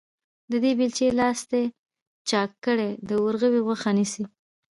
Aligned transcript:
د 0.51 0.53
دې 0.63 0.71
بېلچې 0.79 1.07
لاستي 1.19 1.63
چاک 2.29 2.51
کړی، 2.65 2.89
د 3.07 3.11
ورغوي 3.25 3.61
غوښه 3.67 3.91
نيسي. 3.97 4.23